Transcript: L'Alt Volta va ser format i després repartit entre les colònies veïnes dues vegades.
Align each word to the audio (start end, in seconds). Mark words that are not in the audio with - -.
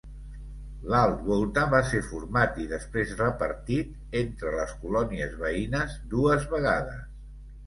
L'Alt 0.93 1.19
Volta 1.25 1.65
va 1.73 1.81
ser 1.89 1.99
format 2.07 2.57
i 2.63 2.65
després 2.71 3.11
repartit 3.19 4.17
entre 4.23 4.55
les 4.57 4.75
colònies 4.87 5.37
veïnes 5.45 5.95
dues 6.17 6.49
vegades. 6.57 7.07